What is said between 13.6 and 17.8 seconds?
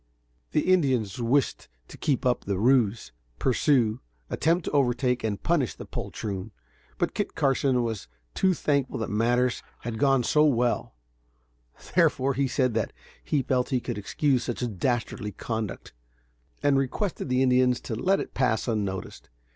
that he could excuse such dastardly conduct, and requested the Indians